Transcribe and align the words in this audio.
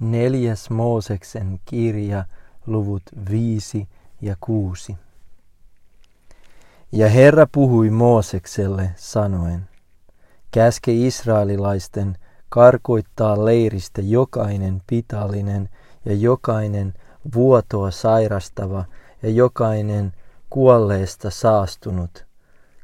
Neljäs 0.00 0.70
Mooseksen 0.70 1.60
kirja, 1.64 2.24
luvut 2.66 3.02
viisi 3.30 3.88
ja 4.20 4.36
kuusi. 4.40 4.96
Ja 6.92 7.08
Herra 7.08 7.46
puhui 7.52 7.90
Moosekselle 7.90 8.90
sanoen, 8.96 9.68
käske 10.50 10.92
israelilaisten 10.92 12.16
karkoittaa 12.48 13.44
leiristä 13.44 14.02
jokainen 14.02 14.82
pitallinen 14.86 15.68
ja 16.04 16.14
jokainen 16.14 16.94
vuotoa 17.34 17.90
sairastava 17.90 18.84
ja 19.22 19.30
jokainen 19.30 20.12
kuolleesta 20.50 21.30
saastunut. 21.30 22.26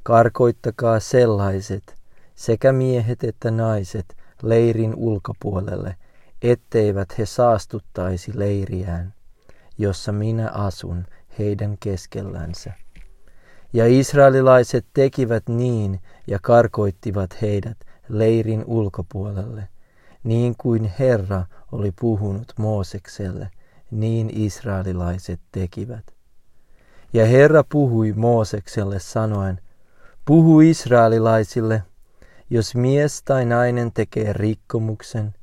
Karkoittakaa 0.02 1.00
sellaiset, 1.00 1.96
sekä 2.34 2.72
miehet 2.72 3.24
että 3.24 3.50
naiset, 3.50 4.16
leirin 4.42 4.94
ulkopuolelle, 4.94 5.96
etteivät 6.52 7.18
he 7.18 7.26
saastuttaisi 7.26 8.38
leiriään, 8.38 9.14
jossa 9.78 10.12
minä 10.12 10.50
asun 10.50 11.06
heidän 11.38 11.76
keskellänsä. 11.80 12.72
Ja 13.72 13.86
israelilaiset 13.86 14.86
tekivät 14.94 15.48
niin 15.48 16.00
ja 16.26 16.38
karkoittivat 16.42 17.42
heidät 17.42 17.76
leirin 18.08 18.64
ulkopuolelle, 18.66 19.68
niin 20.24 20.54
kuin 20.58 20.92
Herra 20.98 21.46
oli 21.72 21.92
puhunut 22.00 22.52
Moosekselle, 22.58 23.50
niin 23.90 24.30
israelilaiset 24.32 25.40
tekivät. 25.52 26.04
Ja 27.12 27.26
Herra 27.26 27.64
puhui 27.72 28.12
Moosekselle 28.12 29.00
sanoen, 29.00 29.60
puhu 30.24 30.60
israelilaisille, 30.60 31.82
jos 32.50 32.74
mies 32.74 33.22
tai 33.22 33.44
nainen 33.44 33.92
tekee 33.92 34.32
rikkomuksen, 34.32 35.34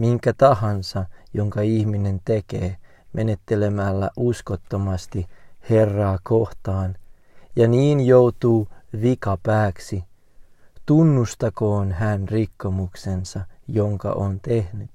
minkä 0.00 0.32
tahansa, 0.32 1.04
jonka 1.34 1.60
ihminen 1.60 2.20
tekee 2.24 2.76
menettelemällä 3.12 4.10
uskottomasti 4.16 5.26
Herraa 5.70 6.18
kohtaan, 6.22 6.96
ja 7.56 7.68
niin 7.68 8.06
joutuu 8.06 8.68
vikapääksi, 9.02 10.04
tunnustakoon 10.86 11.92
hän 11.92 12.28
rikkomuksensa, 12.28 13.40
jonka 13.68 14.12
on 14.12 14.40
tehnyt, 14.40 14.90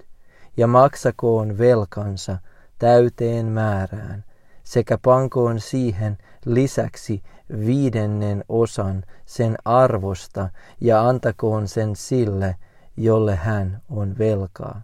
ja 0.57 0.67
maksakoon 0.67 1.57
velkansa 1.57 2.37
täyteen 2.79 3.45
määrään, 3.45 4.23
sekä 4.63 4.97
pankoon 4.97 5.59
siihen 5.59 6.17
lisäksi 6.45 7.23
viidennen 7.59 8.43
osan 8.49 9.03
sen 9.25 9.55
arvosta 9.65 10.49
ja 10.81 11.07
antakoon 11.07 11.67
sen 11.67 11.95
sille, 11.95 12.55
jolle 12.97 13.35
hän 13.35 13.81
on 13.89 14.17
velkaa. 14.17 14.81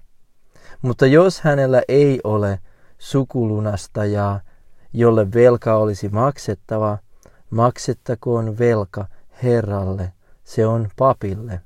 Mutta 0.81 1.05
jos 1.05 1.41
hänellä 1.41 1.81
ei 1.87 2.19
ole 2.23 2.59
sukulunastajaa, 2.97 4.39
jolle 4.93 5.33
velka 5.33 5.75
olisi 5.75 6.09
maksettava, 6.09 6.97
maksettakoon 7.49 8.57
velka 8.57 9.05
Herralle, 9.43 10.13
se 10.43 10.67
on 10.67 10.89
papille. 10.97 11.61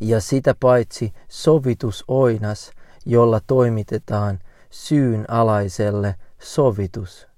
Ja 0.00 0.20
sitä 0.20 0.54
paitsi 0.60 1.12
sovitus 1.28 2.04
oinas, 2.08 2.70
jolla 3.06 3.40
toimitetaan 3.46 4.38
syyn 4.70 5.24
alaiselle 5.28 6.14
sovitus. 6.38 7.28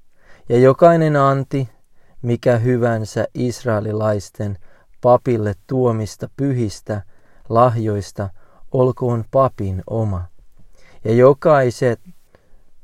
Ja 0.49 0.59
jokainen 0.59 1.17
anti, 1.17 1.69
mikä 2.23 2.57
hyvänsä 2.59 3.27
israelilaisten 3.35 4.59
papille 5.01 5.55
tuomista 5.67 6.29
pyhistä 6.37 7.03
lahjoista, 7.49 8.29
olkoon 8.73 9.25
papin 9.31 9.83
oma. 9.87 10.23
Ja 11.05 11.15
jokaiset, 11.15 12.01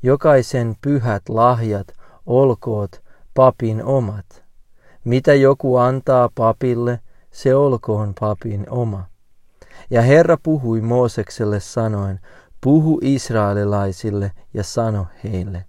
jokaisen 0.03 0.75
pyhät 0.81 1.29
lahjat 1.29 1.87
olkoot 2.25 3.03
papin 3.33 3.83
omat. 3.83 4.43
Mitä 5.03 5.33
joku 5.33 5.77
antaa 5.77 6.29
papille, 6.35 6.99
se 7.31 7.55
olkoon 7.55 8.13
papin 8.19 8.65
oma. 8.69 9.05
Ja 9.89 10.01
Herra 10.01 10.37
puhui 10.43 10.81
Moosekselle 10.81 11.59
sanoen, 11.59 12.19
puhu 12.61 12.99
israelilaisille 13.01 14.31
ja 14.53 14.63
sano 14.63 15.07
heille, 15.23 15.65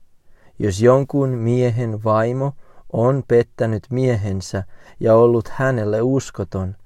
jos 0.58 0.80
jonkun 0.80 1.28
miehen 1.28 2.04
vaimo 2.04 2.52
on 2.92 3.24
pettänyt 3.28 3.86
miehensä 3.90 4.62
ja 5.00 5.14
ollut 5.14 5.48
hänelle 5.48 6.02
uskoton, 6.02 6.76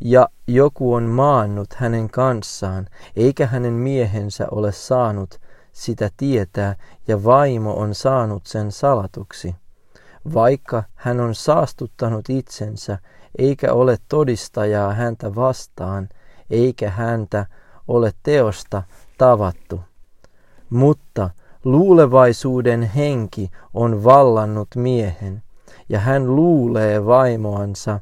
ja 0.00 0.28
joku 0.46 0.94
on 0.94 1.02
maannut 1.02 1.74
hänen 1.74 2.10
kanssaan, 2.10 2.86
eikä 3.16 3.46
hänen 3.46 3.72
miehensä 3.72 4.46
ole 4.50 4.72
saanut 4.72 5.40
sitä 5.72 6.10
tietää, 6.16 6.76
ja 7.08 7.24
vaimo 7.24 7.74
on 7.74 7.94
saanut 7.94 8.46
sen 8.46 8.72
salatuksi, 8.72 9.54
vaikka 10.34 10.82
hän 10.94 11.20
on 11.20 11.34
saastuttanut 11.34 12.30
itsensä, 12.30 12.98
eikä 13.38 13.72
ole 13.72 13.96
todistajaa 14.08 14.94
häntä 14.94 15.34
vastaan, 15.34 16.08
eikä 16.50 16.90
häntä 16.90 17.46
ole 17.88 18.12
teosta 18.22 18.82
tavattu. 19.18 19.80
Mutta 20.70 21.30
luulevaisuuden 21.64 22.82
henki 22.82 23.50
on 23.74 24.04
vallannut 24.04 24.68
miehen, 24.76 25.42
ja 25.88 26.00
hän 26.00 26.36
luulee 26.36 27.06
vaimoansa, 27.06 28.00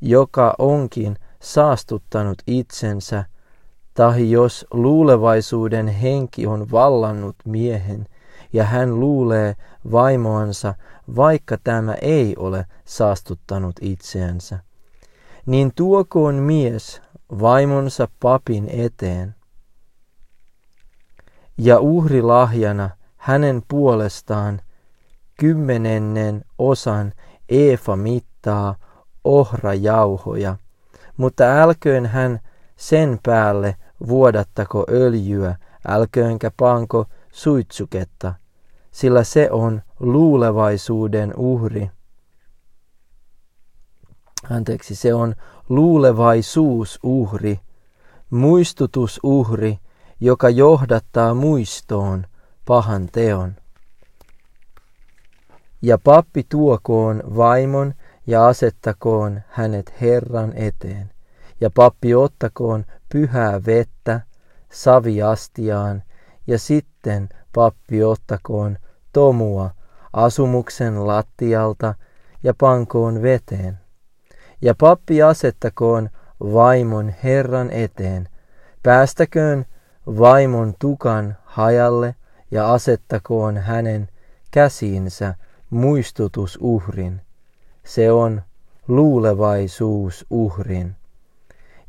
joka 0.00 0.54
onkin 0.58 1.16
saastuttanut 1.40 2.38
itsensä, 2.46 3.24
tai 3.94 4.30
jos 4.30 4.66
luulevaisuuden 4.70 5.88
henki 5.88 6.46
on 6.46 6.70
vallannut 6.70 7.36
miehen, 7.44 8.06
ja 8.52 8.64
hän 8.64 9.00
luulee 9.00 9.54
vaimoansa, 9.90 10.74
vaikka 11.16 11.56
tämä 11.64 11.94
ei 11.94 12.34
ole 12.38 12.66
saastuttanut 12.84 13.76
itseänsä, 13.80 14.58
niin 15.46 15.72
tuokoon 15.74 16.34
mies 16.34 17.02
vaimonsa 17.40 18.08
papin 18.20 18.68
eteen, 18.68 19.34
ja 21.58 21.78
uhrilahjana 21.80 22.90
hänen 23.16 23.62
puolestaan 23.68 24.60
kymmenennen 25.40 26.44
osan 26.58 27.12
eefa 27.48 27.96
mittaa 27.96 28.74
ohrajauhoja, 29.24 30.56
mutta 31.16 31.44
älköön 31.44 32.06
hän 32.06 32.40
sen 32.76 33.18
päälle 33.22 33.76
vuodattako 34.08 34.84
öljyä, 34.90 35.56
älköönkä 35.88 36.50
panko 36.56 37.04
suitsuketta, 37.32 38.34
sillä 38.90 39.24
se 39.24 39.48
on 39.50 39.82
luulevaisuuden 40.00 41.34
uhri. 41.36 41.90
Anteeksi, 44.50 44.94
se 44.94 45.14
on 45.14 45.34
luulevaisuusuhri, 45.68 47.60
muistutusuhri, 48.30 49.78
joka 50.20 50.48
johdattaa 50.48 51.34
muistoon 51.34 52.26
pahan 52.66 53.08
teon. 53.12 53.54
Ja 55.82 55.98
pappi 55.98 56.46
tuokoon 56.48 57.22
vaimon 57.36 57.94
ja 58.30 58.46
asettakoon 58.46 59.40
hänet 59.48 59.94
Herran 60.00 60.52
eteen. 60.56 61.10
Ja 61.60 61.70
pappi 61.74 62.14
ottakoon 62.14 62.84
pyhää 63.12 63.60
vettä 63.66 64.20
saviastiaan 64.72 66.02
ja 66.46 66.58
sitten 66.58 67.28
pappi 67.54 68.04
ottakoon 68.04 68.78
tomua 69.12 69.70
asumuksen 70.12 71.06
lattialta 71.06 71.94
ja 72.42 72.54
pankoon 72.60 73.22
veteen. 73.22 73.78
Ja 74.62 74.74
pappi 74.80 75.22
asettakoon 75.22 76.10
vaimon 76.40 77.14
Herran 77.24 77.70
eteen, 77.70 78.28
päästäköön 78.82 79.66
vaimon 80.06 80.74
tukan 80.78 81.36
hajalle 81.44 82.14
ja 82.50 82.72
asettakoon 82.72 83.56
hänen 83.56 84.08
käsiinsä 84.50 85.34
muistutusuhrin. 85.70 87.20
Se 87.84 88.12
on 88.12 88.42
luulevaisuusuhrin. 88.88 90.96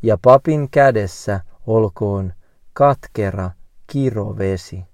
Ja 0.01 0.17
papin 0.21 0.69
kädessä 0.69 1.39
olkoon 1.67 2.33
katkera 2.73 3.51
kirovesi. 3.87 4.85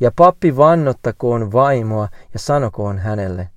Ja 0.00 0.12
pappi 0.16 0.56
vannottakoon 0.56 1.52
vaimoa 1.52 2.08
ja 2.32 2.38
sanokoon 2.38 2.98
hänelle, 2.98 3.50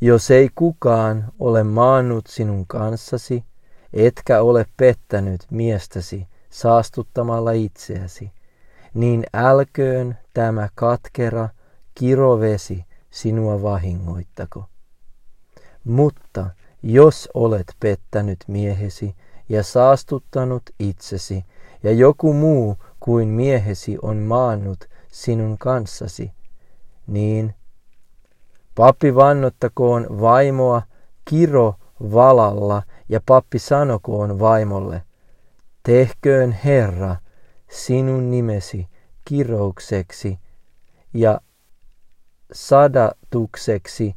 jos 0.00 0.30
ei 0.30 0.50
kukaan 0.54 1.32
ole 1.38 1.62
maannut 1.62 2.26
sinun 2.26 2.66
kanssasi, 2.66 3.44
etkä 3.92 4.42
ole 4.42 4.66
pettänyt 4.76 5.46
miestäsi 5.50 6.26
saastuttamalla 6.50 7.52
itseäsi, 7.52 8.32
niin 8.94 9.24
älköön 9.34 10.18
tämä 10.34 10.68
katkera 10.74 11.48
kirovesi 11.94 12.84
sinua 13.10 13.62
vahingoittako. 13.62 14.64
Mutta 15.84 16.50
jos 16.82 17.28
olet 17.34 17.76
pettänyt 17.80 18.38
miehesi 18.48 19.14
ja 19.48 19.62
saastuttanut 19.62 20.62
itsesi, 20.78 21.44
ja 21.82 21.92
joku 21.92 22.32
muu 22.32 22.76
kuin 23.00 23.28
miehesi 23.28 23.98
on 24.02 24.16
maannut 24.16 24.84
sinun 25.08 25.58
kanssasi, 25.58 26.32
niin 27.06 27.54
pappi 28.74 29.14
vannottakoon 29.14 30.20
vaimoa 30.20 30.82
kiro 31.24 31.74
valalla 32.12 32.82
ja 33.08 33.20
pappi 33.26 33.58
sanokoon 33.58 34.38
vaimolle, 34.38 35.02
tehköön 35.82 36.52
Herra 36.52 37.16
sinun 37.70 38.30
nimesi 38.30 38.88
kiroukseksi 39.24 40.38
ja 41.14 41.40
sadatukseksi 42.52 44.14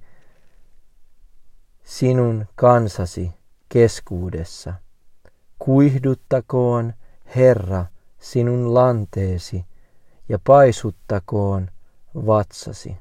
sinun 1.99 2.45
kansasi 2.55 3.31
keskuudessa. 3.69 4.73
Kuihduttakoon 5.59 6.93
Herra 7.35 7.85
sinun 8.19 8.73
lanteesi 8.73 9.65
ja 10.29 10.39
paisuttakoon 10.47 11.71
vatsasi. 12.15 12.97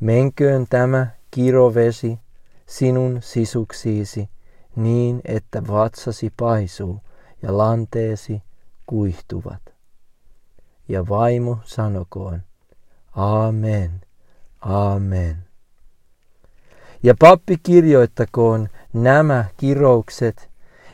Menköön 0.00 0.66
tämä 0.70 1.06
kirovesi 1.30 2.18
sinun 2.66 3.22
sisuksiisi 3.22 4.30
niin, 4.76 5.20
että 5.24 5.66
vatsasi 5.66 6.32
paisuu 6.36 7.00
ja 7.42 7.58
lanteesi 7.58 8.42
kuihtuvat. 8.86 9.62
Ja 10.88 11.08
vaimo 11.08 11.58
sanokoon, 11.64 12.42
Amen, 13.12 14.00
Amen. 14.60 15.49
Ja 17.02 17.14
pappi 17.18 17.56
kirjoittakoon 17.62 18.68
nämä 18.92 19.44
kiroukset 19.56 20.50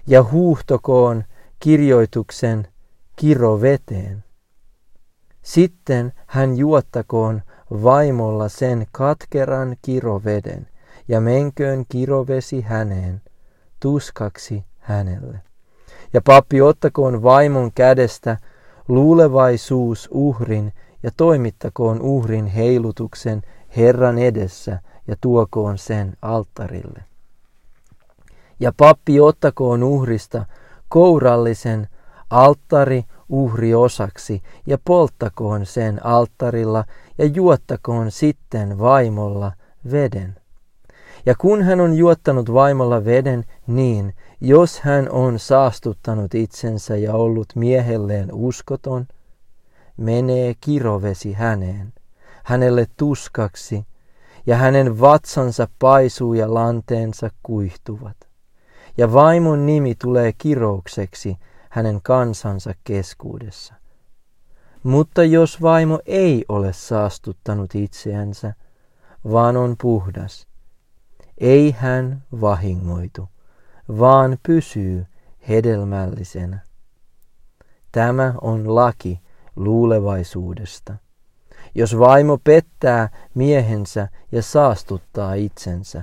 ja 0.06 0.22
huuhtokoon 0.22 1.24
kirjoituksen 1.60 2.68
kiroveteen. 3.16 4.24
Sitten 5.42 6.12
hän 6.26 6.56
juottakoon 6.56 7.42
vaimolla 7.70 8.48
sen 8.48 8.86
katkeran 8.92 9.76
kiroveden 9.82 10.68
ja 11.08 11.20
menköön 11.20 11.84
kirovesi 11.88 12.60
häneen, 12.60 13.22
tuskaksi 13.80 14.64
hänelle. 14.78 15.40
Ja 16.12 16.20
pappi 16.24 16.60
ottakoon 16.60 17.22
vaimon 17.22 17.72
kädestä 17.72 18.36
luulevaisuusuhrin 18.88 20.72
ja 21.02 21.10
toimittakoon 21.16 22.00
uhrin 22.02 22.46
heilutuksen 22.46 23.42
Herran 23.76 24.18
edessä 24.18 24.78
ja 25.08 25.16
tuokoon 25.20 25.78
sen 25.78 26.16
alttarille. 26.22 27.04
Ja 28.60 28.72
pappi 28.76 29.20
ottakoon 29.20 29.82
uhrista 29.82 30.44
kourallisen 30.88 31.88
alttari 32.30 33.04
uhri 33.28 33.74
osaksi 33.74 34.42
ja 34.66 34.78
polttakoon 34.84 35.66
sen 35.66 36.06
alttarilla 36.06 36.84
ja 37.18 37.24
juottakoon 37.24 38.10
sitten 38.10 38.78
vaimolla 38.78 39.52
veden. 39.90 40.36
Ja 41.26 41.34
kun 41.38 41.62
hän 41.62 41.80
on 41.80 41.94
juottanut 41.94 42.52
vaimolla 42.52 43.04
veden, 43.04 43.44
niin 43.66 44.14
jos 44.40 44.80
hän 44.80 45.10
on 45.10 45.38
saastuttanut 45.38 46.34
itsensä 46.34 46.96
ja 46.96 47.14
ollut 47.14 47.46
miehelleen 47.54 48.28
uskoton, 48.32 49.06
menee 49.96 50.54
kirovesi 50.60 51.32
häneen, 51.32 51.92
hänelle 52.44 52.86
tuskaksi, 52.96 53.86
ja 54.46 54.56
hänen 54.56 55.00
vatsansa 55.00 55.68
paisuu 55.78 56.34
ja 56.34 56.54
lanteensa 56.54 57.30
kuihtuvat. 57.42 58.16
Ja 58.96 59.12
vaimon 59.12 59.66
nimi 59.66 59.94
tulee 59.94 60.32
kiroukseksi 60.32 61.36
hänen 61.70 62.02
kansansa 62.02 62.74
keskuudessa. 62.84 63.74
Mutta 64.82 65.24
jos 65.24 65.62
vaimo 65.62 66.00
ei 66.06 66.44
ole 66.48 66.72
saastuttanut 66.72 67.74
itseänsä, 67.74 68.54
vaan 69.32 69.56
on 69.56 69.76
puhdas, 69.82 70.46
ei 71.38 71.70
hän 71.78 72.22
vahingoitu, 72.40 73.28
vaan 73.98 74.38
pysyy 74.46 75.06
hedelmällisenä. 75.48 76.58
Tämä 77.92 78.34
on 78.40 78.74
laki 78.74 79.20
luulevaisuudesta. 79.56 80.94
Jos 81.78 81.98
vaimo 81.98 82.38
pettää 82.44 83.08
miehensä 83.34 84.08
ja 84.32 84.42
saastuttaa 84.42 85.34
itsensä, 85.34 86.02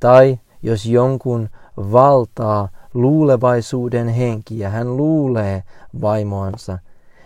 tai 0.00 0.38
jos 0.62 0.86
jonkun 0.86 1.48
valtaa 1.76 2.68
luulevaisuuden 2.94 4.08
henki 4.08 4.58
ja 4.58 4.70
hän 4.70 4.96
luulee 4.96 5.62
vaimoansa, 6.00 6.78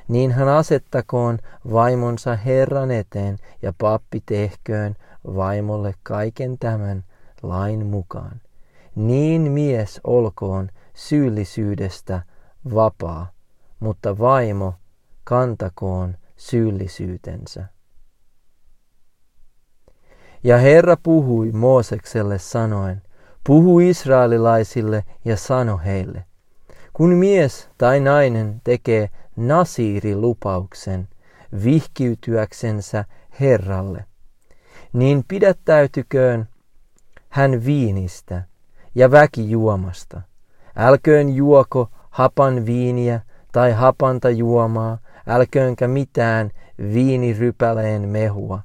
niin 0.08 0.32
hän 0.32 0.48
asettakoon 0.48 1.38
vaimonsa 1.72 2.36
Herran 2.36 2.90
eteen 2.90 3.38
ja 3.62 3.72
pappi 3.78 4.22
tehköön 4.26 4.94
vaimolle 5.26 5.94
kaiken 6.02 6.58
tämän 6.58 7.04
lain 7.42 7.86
mukaan. 7.86 8.40
Niin 8.94 9.52
mies 9.52 10.00
olkoon 10.04 10.68
syyllisyydestä 10.94 12.22
vapaa, 12.74 13.30
mutta 13.80 14.18
vaimo 14.18 14.74
kantakoon 15.24 16.16
syyllisyytensä. 16.36 17.72
Ja 20.44 20.58
Herra 20.58 20.96
puhui 21.02 21.52
Moosekselle 21.52 22.38
sanoen, 22.38 23.02
puhu 23.46 23.80
israelilaisille 23.80 25.04
ja 25.24 25.36
sano 25.36 25.78
heille, 25.78 26.24
kun 26.92 27.10
mies 27.10 27.68
tai 27.78 28.00
nainen 28.00 28.60
tekee 28.64 29.08
nasiirilupauksen 29.36 31.08
vihkiytyäksensä 31.64 33.04
Herralle, 33.40 34.04
niin 34.92 35.24
pidättäytyköön 35.28 36.48
hän 37.28 37.64
viinistä 37.64 38.42
ja 38.94 39.10
väkijuomasta. 39.10 40.22
Älköön 40.76 41.28
juoko 41.28 41.88
hapan 42.10 42.66
viiniä 42.66 43.20
tai 43.52 43.72
hapanta 43.72 44.30
juomaa, 44.30 44.98
älköönkä 45.26 45.88
mitään 45.88 46.50
viinirypäleen 46.78 48.08
mehua. 48.08 48.60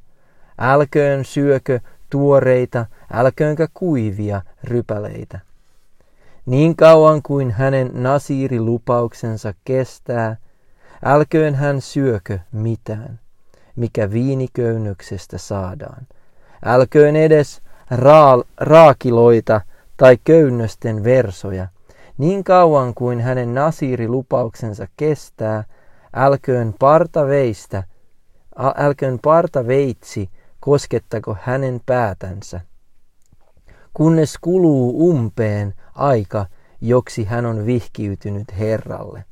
Älköön 0.57 1.25
syökö 1.25 1.79
tuoreita, 2.09 2.85
älköönkä 3.13 3.67
kuivia 3.73 4.41
rypäleitä. 4.63 5.39
Niin 6.45 6.75
kauan 6.75 7.21
kuin 7.21 7.51
hänen 7.51 7.91
nasiirilupauksensa 7.93 9.53
kestää, 9.65 10.37
älköön 11.05 11.55
hän 11.55 11.81
syökö 11.81 12.39
mitään, 12.51 13.19
mikä 13.75 14.11
viiniköynnöksestä 14.11 15.37
saadaan. 15.37 16.07
Älköön 16.65 17.15
edes 17.15 17.61
raa- 17.91 18.43
raakiloita 18.57 19.61
tai 19.97 20.17
köynnösten 20.23 21.03
versoja. 21.03 21.67
Niin 22.17 22.43
kauan 22.43 22.93
kuin 22.93 23.21
hänen 23.21 23.53
nasiirilupauksensa 23.53 24.87
kestää, 24.97 25.63
älköön 26.13 26.73
parta 26.79 27.27
veistä, 27.27 27.83
älköön 28.77 29.19
parta 29.19 29.67
veitsi 29.67 30.29
koskettako 30.67 31.37
hänen 31.41 31.81
päätänsä. 31.85 32.61
Kunnes 33.93 34.37
kuluu 34.41 35.09
umpeen 35.09 35.73
aika, 35.95 36.45
joksi 36.81 37.23
hän 37.23 37.45
on 37.45 37.65
vihkiytynyt 37.65 38.47
Herralle. 38.59 39.25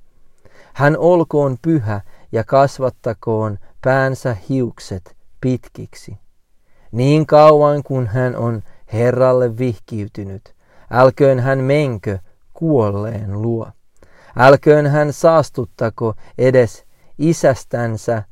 Hän 0.73 0.97
olkoon 0.97 1.57
pyhä 1.61 2.01
ja 2.31 2.43
kasvattakoon 2.43 3.57
päänsä 3.81 4.35
hiukset 4.49 5.15
pitkiksi. 5.41 6.17
Niin 6.91 7.25
kauan 7.25 7.83
kun 7.83 8.07
hän 8.07 8.35
on 8.35 8.61
Herralle 8.93 9.57
vihkiytynyt, 9.57 10.55
älköön 10.91 11.39
hän 11.39 11.59
menkö 11.59 12.19
kuolleen 12.53 13.41
luo. 13.41 13.67
Älköön 14.37 14.87
hän 14.87 15.13
saastuttako 15.13 16.13
edes 16.37 16.85
isästänsä, 17.17 18.23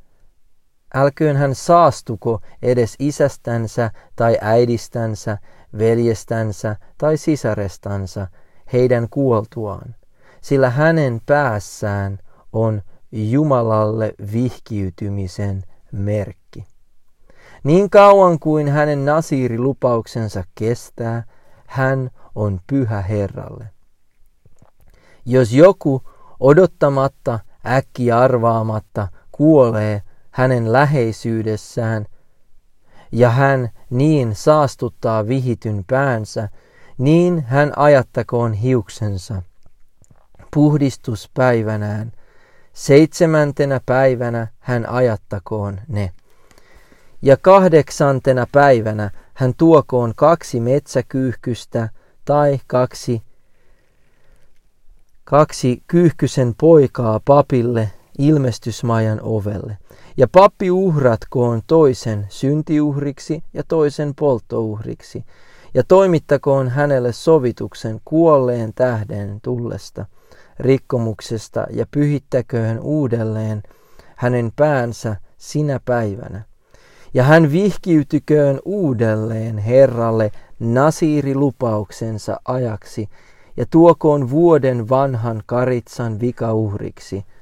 älköön 0.94 1.38
hän 1.38 1.56
saastuko 1.56 2.42
edes 2.62 2.96
isästänsä 3.00 3.92
tai 4.16 4.38
äidistänsä, 4.42 5.38
veljestänsä 5.78 6.76
tai 6.98 7.18
sisarestansa 7.18 8.28
heidän 8.74 9.08
kuoltuaan, 9.10 9.96
sillä 10.42 10.70
hänen 10.70 11.22
päässään 11.26 12.20
on 12.54 12.82
Jumalalle 13.12 14.14
vihkiytymisen 14.34 15.64
merkki. 15.92 16.66
Niin 17.64 17.90
kauan 17.90 18.40
kuin 18.40 18.68
hänen 18.68 19.06
nasiirilupauksensa 19.06 20.44
kestää, 20.56 21.24
hän 21.68 22.10
on 22.36 22.60
pyhä 22.68 23.02
Herralle. 23.02 23.70
Jos 25.26 25.54
joku 25.54 26.02
odottamatta, 26.40 27.40
äkki 27.66 28.12
arvaamatta 28.12 29.08
kuolee 29.32 30.02
hänen 30.34 30.74
läheisyydessään, 30.74 32.06
ja 33.12 33.30
hän 33.30 33.70
niin 33.90 34.36
saastuttaa 34.36 35.28
vihityn 35.28 35.84
päänsä, 35.88 36.50
niin 36.98 37.44
hän 37.48 37.74
ajattakoon 37.76 38.54
hiuksensa 38.54 39.42
puhdistuspäivänään. 40.54 42.12
Seitsemäntenä 42.74 43.82
päivänä 43.86 44.48
hän 44.60 44.90
ajattakoon 44.90 45.80
ne. 45.88 46.12
Ja 47.22 47.38
kahdeksantena 47.38 48.48
päivänä 48.52 49.12
hän 49.34 49.54
tuokoon 49.58 50.14
kaksi 50.16 50.60
metsäkyyhkystä 50.60 51.90
tai 52.26 52.60
kaksi, 52.68 53.22
kaksi 55.24 55.84
kyyhkysen 55.88 56.56
poikaa 56.60 57.20
papille 57.26 57.92
ilmestysmajan 58.18 59.20
ovelle. 59.22 59.78
Ja 60.18 60.28
pappi 60.32 60.72
uhratkoon 60.72 61.62
toisen 61.68 62.26
syntiuhriksi 62.30 63.44
ja 63.54 63.64
toisen 63.68 64.14
polttouhriksi, 64.16 65.26
ja 65.74 65.84
toimittakoon 65.84 66.70
hänelle 66.70 67.12
sovituksen 67.12 68.02
kuolleen 68.06 68.74
tähden 68.74 69.40
tullesta, 69.42 70.06
rikkomuksesta, 70.60 71.68
ja 71.70 71.86
pyhittäköön 71.92 72.80
uudelleen 72.80 73.64
hänen 74.16 74.52
päänsä 74.56 75.16
sinä 75.38 75.80
päivänä. 75.86 76.42
Ja 77.14 77.24
hän 77.24 77.52
vihkiytyköön 77.52 78.60
uudelleen 78.66 79.58
Herralle 79.58 80.32
nasiirilupauksensa 80.60 82.40
ajaksi, 82.46 83.10
ja 83.58 83.66
tuokoon 83.70 84.30
vuoden 84.30 84.90
vanhan 84.90 85.44
karitsan 85.46 86.20
vikauhriksi– 86.20 87.26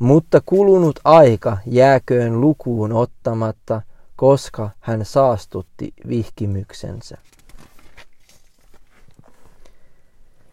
mutta 0.00 0.40
kulunut 0.46 1.00
aika 1.04 1.58
jääköön 1.66 2.40
lukuun 2.40 2.92
ottamatta, 2.92 3.82
koska 4.16 4.70
hän 4.80 5.04
saastutti 5.04 5.92
vihkimyksensä. 6.08 7.18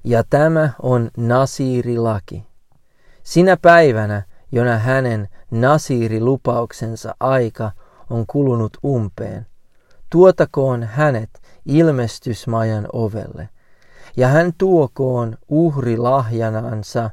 Ja 0.04 0.24
tämä 0.30 0.70
on 0.82 1.12
Nasiirilaki. 1.18 2.44
Sinä 3.24 3.58
päivänä, 3.58 4.24
jona 4.52 4.78
hänen 4.78 5.28
Nasiirilupauksensa 5.52 7.16
aika 7.20 7.72
on 8.10 8.26
kulunut 8.28 8.78
umpeen, 8.86 9.48
tuotakoon 10.10 10.84
hänet 10.84 11.30
ilmestysmajan 11.66 12.88
ovelle, 12.94 13.50
ja 14.18 14.28
hän 14.28 14.52
tuokoon 14.58 15.38
uhrilahjanansa 15.48 17.10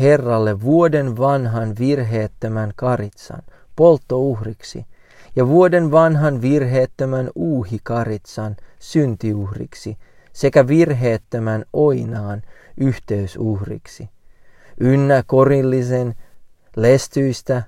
Herralle 0.00 0.60
vuoden 0.60 1.18
vanhan 1.18 1.74
virheettömän 1.78 2.72
karitsan 2.76 3.42
polttouhriksi 3.76 4.86
ja 5.36 5.48
vuoden 5.48 5.90
vanhan 5.90 6.42
virheettömän 6.42 7.30
uuhikaritsan 7.34 8.56
syntiuhriksi 8.78 9.96
sekä 10.32 10.68
virheettömän 10.68 11.64
oinaan 11.72 12.42
yhteysuhriksi. 12.76 14.08
Ynnä 14.80 15.22
korillisen 15.26 16.14
lestyistä 16.76 17.62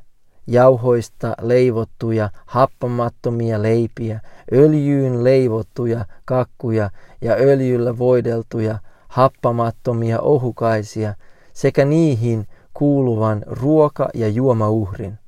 jauhoista 0.46 1.34
leivottuja 1.40 2.30
happamattomia 2.46 3.62
leipiä, 3.62 4.20
öljyyn 4.52 5.24
leivottuja 5.24 6.04
kakkuja 6.24 6.90
ja 7.20 7.34
öljyllä 7.34 7.98
voideltuja 7.98 8.78
happamattomia 9.08 10.20
ohukaisia– 10.20 11.14
sekä 11.54 11.84
niihin 11.84 12.46
kuuluvan 12.74 13.42
ruoka- 13.46 14.10
ja 14.14 14.28
juomauhrin. 14.28 15.18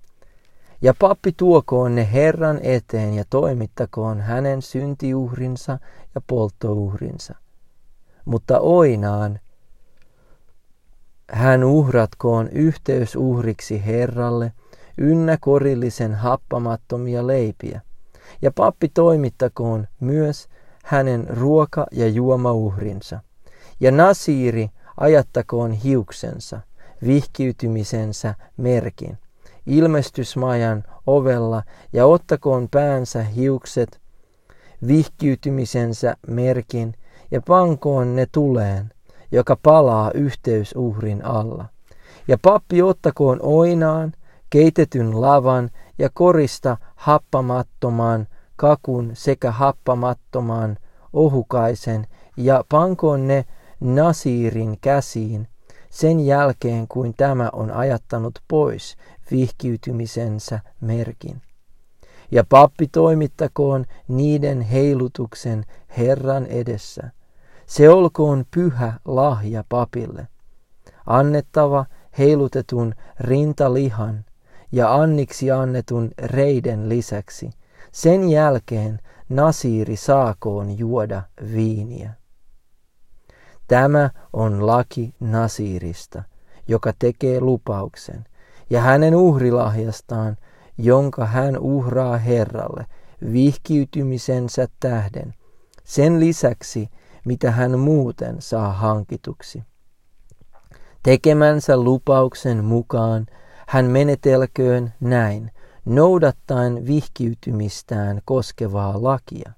Ja 0.82 0.94
pappi 0.98 1.32
tuokoon 1.36 1.94
ne 1.94 2.08
Herran 2.12 2.60
eteen 2.62 3.14
ja 3.14 3.24
toimittakoon 3.30 4.20
hänen 4.20 4.62
syntiuhrinsa 4.62 5.78
ja 6.14 6.20
polttouhrinsa. 6.26 7.34
Mutta 8.24 8.60
oinaan 8.60 9.40
hän 11.30 11.64
uhratkoon 11.64 12.48
yhteysuhriksi 12.48 13.86
Herralle 13.86 14.52
ynnä 14.98 15.36
korillisen 15.40 16.14
happamattomia 16.14 17.26
leipiä. 17.26 17.80
Ja 18.42 18.50
pappi 18.54 18.88
toimittakoon 18.88 19.86
myös 20.00 20.48
hänen 20.84 21.26
ruoka- 21.28 21.86
ja 21.92 22.08
juomauhrinsa. 22.08 23.20
Ja 23.80 23.90
Nasiiri 23.90 24.70
ajattakoon 24.96 25.72
hiuksensa, 25.72 26.60
vihkiytymisensä 27.06 28.34
merkin, 28.56 29.18
ilmestysmajan 29.66 30.84
ovella 31.06 31.62
ja 31.92 32.06
ottakoon 32.06 32.68
päänsä 32.70 33.22
hiukset, 33.22 34.00
vihkiytymisensä 34.86 36.16
merkin 36.26 36.94
ja 37.30 37.40
pankoon 37.46 38.16
ne 38.16 38.26
tuleen, 38.32 38.92
joka 39.32 39.56
palaa 39.62 40.10
yhteysuhrin 40.14 41.24
alla. 41.24 41.64
Ja 42.28 42.38
pappi 42.42 42.82
ottakoon 42.82 43.38
oinaan, 43.42 44.12
keitetyn 44.50 45.20
lavan 45.20 45.70
ja 45.98 46.08
korista 46.14 46.76
happamattoman 46.94 48.26
kakun 48.56 49.10
sekä 49.14 49.50
happamattoman 49.50 50.76
ohukaisen 51.12 52.06
ja 52.36 52.64
pankoon 52.68 53.26
ne 53.26 53.44
Nasirin 53.80 54.78
käsiin 54.80 55.48
sen 55.90 56.20
jälkeen, 56.20 56.88
kuin 56.88 57.14
tämä 57.16 57.50
on 57.52 57.70
ajattanut 57.70 58.38
pois 58.48 58.96
vihkiytymisensä 59.30 60.60
merkin. 60.80 61.42
Ja 62.30 62.44
pappi 62.48 62.86
toimittakoon 62.86 63.84
niiden 64.08 64.60
heilutuksen 64.60 65.64
Herran 65.98 66.46
edessä. 66.46 67.10
Se 67.66 67.90
olkoon 67.90 68.44
pyhä 68.50 68.92
lahja 69.04 69.64
papille. 69.68 70.28
Annettava 71.06 71.86
heilutetun 72.18 72.94
rintalihan 73.20 74.24
ja 74.72 74.94
anniksi 74.94 75.50
annetun 75.50 76.10
reiden 76.18 76.88
lisäksi. 76.88 77.50
Sen 77.92 78.28
jälkeen 78.28 79.00
Nasiiri 79.28 79.96
saakoon 79.96 80.78
juoda 80.78 81.22
viiniä. 81.52 82.10
Tämä 83.66 84.10
on 84.32 84.66
laki 84.66 85.14
Nasirista, 85.20 86.22
joka 86.68 86.92
tekee 86.98 87.40
lupauksen, 87.40 88.24
ja 88.70 88.80
hänen 88.80 89.14
uhrilahjastaan, 89.14 90.36
jonka 90.78 91.26
hän 91.26 91.58
uhraa 91.58 92.16
Herralle 92.16 92.86
vihkiytymisensä 93.32 94.68
tähden, 94.80 95.34
sen 95.84 96.20
lisäksi, 96.20 96.88
mitä 97.24 97.50
hän 97.50 97.78
muuten 97.78 98.36
saa 98.38 98.72
hankituksi. 98.72 99.62
Tekemänsä 101.02 101.76
lupauksen 101.76 102.64
mukaan 102.64 103.26
hän 103.68 103.84
menetelköön 103.84 104.94
näin, 105.00 105.50
noudattaen 105.84 106.86
vihkiytymistään 106.86 108.20
koskevaa 108.24 109.02
lakia. 109.02 109.52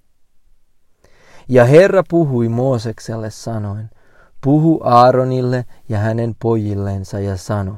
Ja 1.48 1.64
Herra 1.64 2.02
puhui 2.08 2.48
Moosekselle 2.48 3.30
sanoen, 3.30 3.90
Puhu 4.40 4.80
Aaronille 4.84 5.64
ja 5.88 5.98
hänen 5.98 6.36
pojillensa 6.42 7.20
ja 7.20 7.36
sano, 7.36 7.76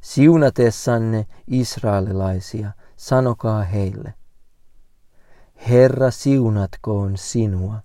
siunatessanne 0.00 1.26
israelilaisia, 1.46 2.70
sanokaa 2.96 3.62
heille, 3.62 4.14
Herra 5.68 6.10
siunatkoon 6.10 7.16
sinua 7.16 7.80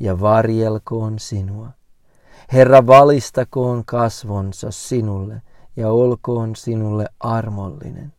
ja 0.00 0.20
varjelkoon 0.20 1.18
sinua. 1.18 1.68
Herra 2.52 2.86
valistakoon 2.86 3.84
kasvonsa 3.84 4.70
sinulle 4.70 5.42
ja 5.76 5.90
olkoon 5.90 6.56
sinulle 6.56 7.06
armollinen. 7.20 8.12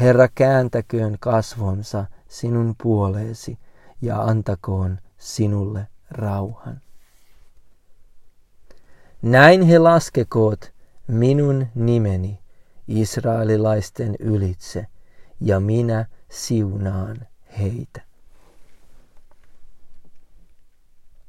Herra 0.00 0.28
kääntäköön 0.34 1.16
kasvonsa 1.20 2.04
sinun 2.28 2.74
puoleesi 2.82 3.58
ja 4.02 4.22
antakoon 4.22 4.98
sinulle 5.18 5.86
rauhan. 6.10 6.80
Näin 9.24 9.62
he 9.62 9.78
laskekoot 9.78 10.72
minun 11.06 11.66
nimeni 11.74 12.38
israelilaisten 12.88 14.16
ylitse, 14.18 14.86
ja 15.40 15.60
minä 15.60 16.06
siunaan 16.30 17.16
heitä. 17.58 18.02